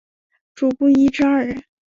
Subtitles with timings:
[0.55, 1.61] 主薄一至二人。